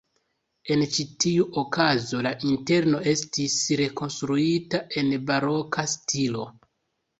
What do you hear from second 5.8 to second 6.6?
stilo.